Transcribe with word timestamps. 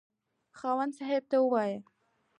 خاوند 0.57 0.91
صاحب 0.97 1.23
ته 1.31 1.37
وايي. 1.51 1.77